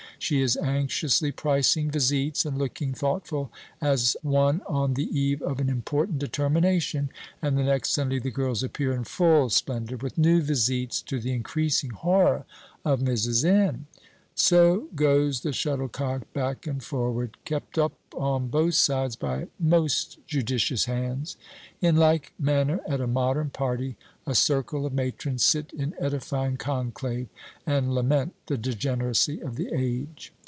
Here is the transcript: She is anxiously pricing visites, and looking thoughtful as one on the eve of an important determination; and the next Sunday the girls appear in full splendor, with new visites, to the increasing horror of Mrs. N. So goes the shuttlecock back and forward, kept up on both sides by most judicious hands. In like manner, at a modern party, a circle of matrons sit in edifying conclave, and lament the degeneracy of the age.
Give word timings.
She 0.23 0.39
is 0.41 0.55
anxiously 0.55 1.31
pricing 1.31 1.89
visites, 1.89 2.45
and 2.45 2.55
looking 2.55 2.93
thoughtful 2.93 3.51
as 3.81 4.15
one 4.21 4.61
on 4.67 4.93
the 4.93 5.09
eve 5.19 5.41
of 5.41 5.59
an 5.59 5.67
important 5.67 6.19
determination; 6.19 7.09
and 7.41 7.57
the 7.57 7.63
next 7.63 7.89
Sunday 7.89 8.19
the 8.19 8.29
girls 8.29 8.61
appear 8.61 8.93
in 8.93 9.03
full 9.03 9.49
splendor, 9.49 9.97
with 9.97 10.19
new 10.19 10.39
visites, 10.43 11.01
to 11.05 11.19
the 11.19 11.31
increasing 11.33 11.89
horror 11.89 12.45
of 12.85 12.99
Mrs. 12.99 13.43
N. 13.43 13.87
So 14.33 14.87
goes 14.95 15.41
the 15.41 15.51
shuttlecock 15.53 16.31
back 16.33 16.65
and 16.65 16.81
forward, 16.81 17.35
kept 17.43 17.77
up 17.77 17.93
on 18.15 18.47
both 18.47 18.75
sides 18.75 19.15
by 19.15 19.47
most 19.59 20.17
judicious 20.25 20.85
hands. 20.85 21.35
In 21.81 21.95
like 21.95 22.33
manner, 22.39 22.79
at 22.87 23.01
a 23.01 23.07
modern 23.07 23.49
party, 23.49 23.97
a 24.25 24.33
circle 24.35 24.85
of 24.85 24.93
matrons 24.93 25.43
sit 25.43 25.73
in 25.73 25.93
edifying 25.99 26.55
conclave, 26.55 27.27
and 27.67 27.93
lament 27.93 28.33
the 28.47 28.57
degeneracy 28.57 29.41
of 29.41 29.57
the 29.57 29.71
age. 29.73 30.31